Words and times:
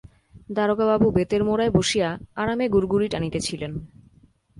দারোগাবাবু 0.49 1.07
বেতের 1.11 1.41
মোড়ায় 1.43 1.71
বসিয়া 1.71 2.09
আরামে 2.35 2.65
গুড়গুড়ি 2.69 3.07
টানিতেছিলেন। 3.09 3.71